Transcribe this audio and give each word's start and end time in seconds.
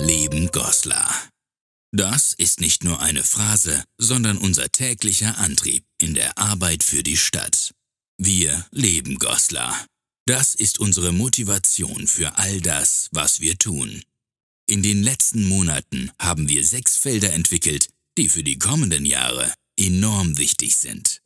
leben 0.00 0.50
Goslar. 0.50 1.14
Das 1.92 2.32
ist 2.32 2.60
nicht 2.60 2.82
nur 2.82 3.00
eine 3.00 3.22
Phrase, 3.22 3.84
sondern 3.98 4.36
unser 4.36 4.68
täglicher 4.70 5.38
Antrieb 5.38 5.84
in 6.00 6.14
der 6.14 6.36
Arbeit 6.38 6.82
für 6.82 7.04
die 7.04 7.16
Stadt. 7.16 7.72
Wir 8.18 8.66
leben 8.72 9.16
Goslar. 9.18 9.86
Das 10.26 10.56
ist 10.56 10.80
unsere 10.80 11.12
Motivation 11.12 12.08
für 12.08 12.36
all 12.36 12.60
das, 12.60 13.08
was 13.12 13.38
wir 13.38 13.56
tun. 13.56 14.02
In 14.66 14.82
den 14.82 15.04
letzten 15.04 15.48
Monaten 15.48 16.10
haben 16.18 16.48
wir 16.48 16.64
sechs 16.64 16.96
Felder 16.96 17.32
entwickelt, 17.32 17.90
die 18.18 18.28
für 18.28 18.42
die 18.42 18.58
kommenden 18.58 19.06
Jahre 19.06 19.52
enorm 19.78 20.36
wichtig 20.36 20.74
sind. 20.74 21.20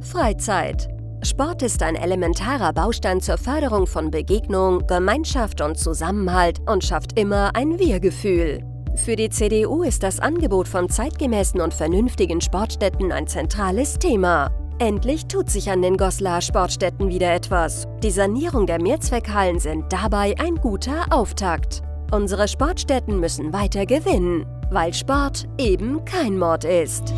Freizeit. 0.00 0.93
Sport 1.24 1.62
ist 1.62 1.82
ein 1.82 1.96
elementarer 1.96 2.72
Baustein 2.72 3.20
zur 3.20 3.38
Förderung 3.38 3.86
von 3.86 4.10
Begegnung, 4.10 4.86
Gemeinschaft 4.86 5.60
und 5.60 5.78
Zusammenhalt 5.78 6.60
und 6.66 6.84
schafft 6.84 7.18
immer 7.18 7.50
ein 7.54 7.78
Wir-Gefühl. 7.78 8.62
Für 8.96 9.16
die 9.16 9.30
CDU 9.30 9.82
ist 9.82 10.02
das 10.02 10.20
Angebot 10.20 10.68
von 10.68 10.88
zeitgemäßen 10.88 11.60
und 11.60 11.74
vernünftigen 11.74 12.40
Sportstätten 12.40 13.10
ein 13.10 13.26
zentrales 13.26 13.98
Thema. 13.98 14.50
Endlich 14.78 15.26
tut 15.26 15.50
sich 15.50 15.70
an 15.70 15.82
den 15.82 15.96
Goslar 15.96 16.40
Sportstätten 16.40 17.08
wieder 17.08 17.32
etwas. 17.32 17.86
Die 18.02 18.10
Sanierung 18.10 18.66
der 18.66 18.80
Mehrzweckhallen 18.80 19.58
sind 19.58 19.92
dabei 19.92 20.34
ein 20.38 20.56
guter 20.56 21.06
Auftakt. 21.10 21.82
Unsere 22.12 22.48
Sportstätten 22.48 23.18
müssen 23.18 23.52
weiter 23.52 23.86
gewinnen, 23.86 24.46
weil 24.70 24.92
Sport 24.92 25.48
eben 25.58 26.04
kein 26.04 26.38
Mord 26.38 26.64
ist. 26.64 27.14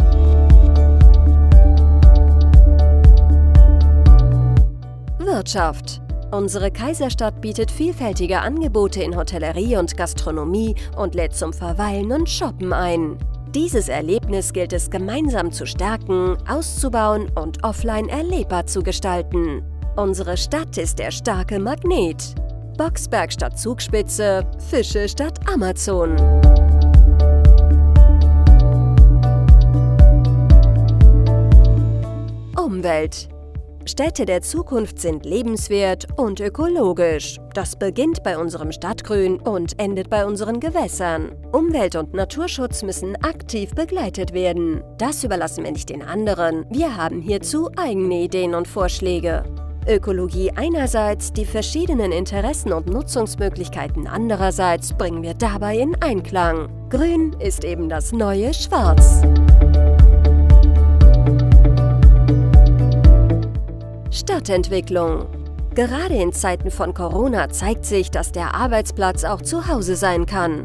Wirtschaft. 5.37 6.01
Unsere 6.31 6.71
Kaiserstadt 6.71 7.43
bietet 7.43 7.71
vielfältige 7.71 8.41
Angebote 8.41 9.03
in 9.03 9.15
Hotellerie 9.15 9.77
und 9.77 9.95
Gastronomie 9.95 10.75
und 10.97 11.15
lädt 11.15 11.35
zum 11.35 11.53
Verweilen 11.53 12.11
und 12.11 12.31
Shoppen 12.31 12.73
ein. 12.73 13.19
Dieses 13.55 13.91
Erlebnis 13.91 14.55
gilt 14.55 14.73
es 14.73 14.89
gemeinsam 14.89 15.53
zu 15.53 15.67
stärken, 15.67 16.39
auszubauen 16.49 17.31
und 17.35 17.63
offline 17.65 18.09
erlebbar 18.09 18.65
zu 18.65 18.83
gestalten. 18.83 19.63
Unsere 19.95 20.39
Stadt 20.39 20.79
ist 20.79 20.99
der 20.99 21.11
starke 21.11 21.59
Magnet. 21.59 22.35
Boxberg 22.79 23.31
statt 23.31 23.59
Zugspitze, 23.59 24.43
Fische 24.71 25.07
statt 25.07 25.39
Amazon. 25.53 26.17
Umwelt. 32.57 33.36
Städte 33.89 34.27
der 34.27 34.43
Zukunft 34.43 35.01
sind 35.01 35.25
lebenswert 35.25 36.07
und 36.17 36.41
ökologisch. 36.41 37.39
Das 37.55 37.77
beginnt 37.77 38.25
bei 38.25 38.37
unserem 38.37 38.73
Stadtgrün 38.73 39.41
und 39.41 39.79
endet 39.79 40.11
bei 40.11 40.27
unseren 40.27 40.59
Gewässern. 40.59 41.33
Umwelt- 41.53 41.95
und 41.95 42.13
Naturschutz 42.13 42.83
müssen 42.83 43.15
aktiv 43.23 43.71
begleitet 43.75 44.35
werden. 44.35 44.83
Das 44.99 45.23
überlassen 45.23 45.63
wir 45.63 45.71
nicht 45.71 45.89
den 45.89 46.03
anderen. 46.03 46.67
Wir 46.69 46.97
haben 46.97 47.21
hierzu 47.21 47.71
eigene 47.77 48.23
Ideen 48.23 48.55
und 48.55 48.67
Vorschläge. 48.67 49.45
Ökologie 49.87 50.51
einerseits, 50.51 51.33
die 51.33 51.45
verschiedenen 51.45 52.11
Interessen 52.11 52.73
und 52.73 52.89
Nutzungsmöglichkeiten 52.89 54.09
andererseits 54.09 54.93
bringen 54.95 55.23
wir 55.23 55.35
dabei 55.35 55.79
in 55.79 55.95
Einklang. 56.03 56.69
Grün 56.91 57.37
ist 57.39 57.65
eben 57.65 57.89
das 57.89 58.11
neue 58.11 58.53
Schwarz. 58.53 59.23
Stadtentwicklung. 64.11 65.27
Gerade 65.75 66.15
in 66.15 66.33
Zeiten 66.33 66.71
von 66.71 66.95
Corona 66.95 67.49
zeigt 67.51 67.85
sich, 67.85 68.11
dass 68.11 68.33
der 68.33 68.55
Arbeitsplatz 68.55 69.25
auch 69.25 69.43
zu 69.43 69.69
Hause 69.69 69.97
sein 69.97 70.25
kann. 70.25 70.65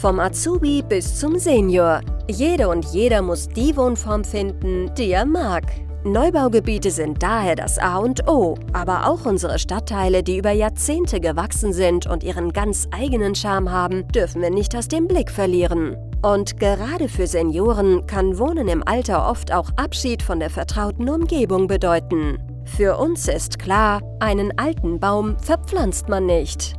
Vom 0.00 0.20
Azubi 0.20 0.82
bis 0.82 1.18
zum 1.18 1.38
Senior. 1.38 2.00
Jede 2.28 2.68
und 2.68 2.84
jeder 2.86 3.22
muss 3.22 3.48
die 3.48 3.76
Wohnform 3.76 4.24
finden, 4.24 4.92
die 4.94 5.10
er 5.10 5.26
mag. 5.26 5.64
Neubaugebiete 6.04 6.90
sind 6.90 7.22
daher 7.22 7.54
das 7.54 7.78
A 7.78 7.98
und 7.98 8.28
O, 8.28 8.56
aber 8.72 9.06
auch 9.06 9.24
unsere 9.24 9.58
Stadtteile, 9.58 10.22
die 10.22 10.38
über 10.38 10.50
Jahrzehnte 10.50 11.20
gewachsen 11.20 11.72
sind 11.72 12.06
und 12.06 12.24
ihren 12.24 12.52
ganz 12.52 12.88
eigenen 12.90 13.34
Charme 13.34 13.70
haben, 13.70 14.08
dürfen 14.08 14.42
wir 14.42 14.50
nicht 14.50 14.74
aus 14.76 14.88
dem 14.88 15.06
Blick 15.06 15.30
verlieren. 15.30 15.96
Und 16.22 16.58
gerade 16.58 17.08
für 17.08 17.26
Senioren 17.26 18.06
kann 18.06 18.38
Wohnen 18.38 18.68
im 18.68 18.86
Alter 18.86 19.28
oft 19.28 19.52
auch 19.52 19.70
Abschied 19.76 20.22
von 20.22 20.40
der 20.40 20.50
vertrauten 20.50 21.08
Umgebung 21.08 21.68
bedeuten. 21.68 22.38
Für 22.76 22.96
uns 22.96 23.28
ist 23.28 23.58
klar, 23.58 24.00
einen 24.18 24.58
alten 24.58 24.98
Baum 24.98 25.38
verpflanzt 25.38 26.08
man 26.08 26.24
nicht. 26.24 26.74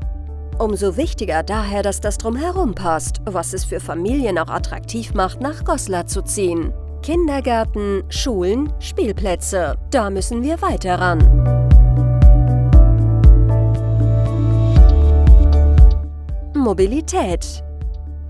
Umso 0.58 0.98
wichtiger 0.98 1.44
daher, 1.44 1.84
dass 1.84 2.02
das 2.02 2.18
drumherum 2.18 2.74
passt, 2.74 3.22
was 3.26 3.54
es 3.54 3.64
für 3.64 3.80
Familien 3.80 4.40
auch 4.40 4.48
attraktiv 4.48 5.14
macht, 5.14 5.40
nach 5.40 5.64
Goslar 5.64 6.08
zu 6.08 6.24
ziehen. 6.24 6.74
Kindergärten, 7.04 8.04
Schulen, 8.10 8.74
Spielplätze, 8.80 9.76
da 9.92 10.10
müssen 10.10 10.42
wir 10.42 10.60
weiter 10.64 11.00
ran. 11.00 11.20
Mobilität. 16.56 17.64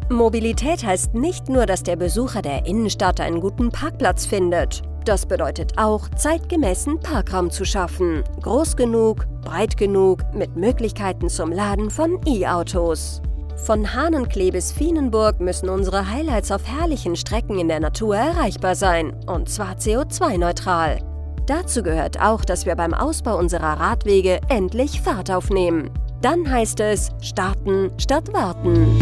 Mobilität 0.10 0.86
heißt 0.86 1.14
nicht 1.14 1.48
nur, 1.48 1.66
dass 1.66 1.84
der 1.84 1.96
Besucher 1.96 2.42
der 2.42 2.66
Innenstadt 2.66 3.22
einen 3.22 3.40
guten 3.40 3.70
Parkplatz 3.70 4.26
findet. 4.26 4.84
Das 5.06 5.26
bedeutet 5.26 5.78
auch, 5.78 6.08
zeitgemäßen 6.16 7.00
Parkraum 7.00 7.52
zu 7.52 7.66
schaffen. 7.66 8.24
Groß 8.42 8.78
genug, 8.78 9.26
breit 9.42 9.76
genug, 9.76 10.22
mit 10.34 10.56
Möglichkeiten 10.56 11.28
zum 11.28 11.52
Laden 11.52 11.90
von 11.90 12.22
E-Autos. 12.26 13.22
Von 13.66 13.94
Hahnenklee 13.94 14.52
bis 14.52 14.72
Fienenburg 14.72 15.40
müssen 15.40 15.70
unsere 15.70 16.10
Highlights 16.10 16.52
auf 16.52 16.66
herrlichen 16.66 17.16
Strecken 17.16 17.60
in 17.60 17.68
der 17.68 17.82
Natur 17.82 18.16
erreichbar 18.16 18.76
sein, 18.76 19.14
und 19.28 19.50
zwar 19.50 19.76
CO2-neutral. 19.76 21.00
Dazu 21.46 21.84
gehört 21.84 22.22
auch, 22.22 22.46
dass 22.46 22.66
wir 22.66 22.76
beim 22.76 22.94
Ausbau 22.94 23.38
unserer 23.38 23.80
Radwege 23.80 24.40
endlich 24.48 25.02
Fahrt 25.02 25.30
aufnehmen. 25.30 25.92
Dann 26.22 26.50
heißt 26.50 26.80
es 26.80 27.12
starten 27.22 27.92
statt 27.98 28.32
warten. 28.32 29.00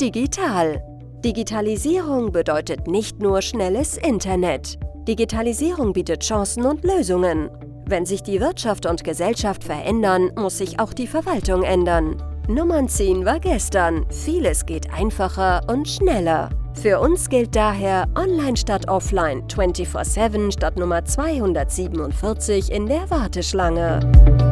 Digital. 0.00 0.80
Digitalisierung 1.24 2.30
bedeutet 2.30 2.86
nicht 2.86 3.20
nur 3.20 3.42
schnelles 3.42 3.96
Internet. 3.96 4.78
Digitalisierung 5.08 5.92
bietet 5.92 6.22
Chancen 6.22 6.64
und 6.64 6.84
Lösungen. 6.84 7.50
Wenn 7.86 8.06
sich 8.06 8.22
die 8.22 8.40
Wirtschaft 8.40 8.86
und 8.86 9.02
Gesellschaft 9.02 9.64
verändern, 9.64 10.30
muss 10.36 10.58
sich 10.58 10.78
auch 10.78 10.92
die 10.92 11.08
Verwaltung 11.08 11.64
ändern. 11.64 12.22
Nummern 12.46 12.88
ziehen 12.88 13.24
war 13.24 13.40
gestern. 13.40 14.06
Vieles 14.10 14.64
geht 14.64 14.92
einfacher 14.92 15.62
und 15.68 15.88
schneller. 15.88 16.50
Für 16.74 17.00
uns 17.00 17.28
gilt 17.28 17.56
daher 17.56 18.06
Online 18.14 18.56
statt 18.56 18.88
Offline 18.88 19.42
24-7 19.48 20.52
statt 20.52 20.78
Nummer 20.78 21.04
247 21.04 22.70
in 22.70 22.86
der 22.86 23.10
Warteschlange. 23.10 24.47